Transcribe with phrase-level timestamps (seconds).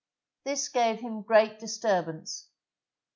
[0.45, 2.47] This gave him great disturbance.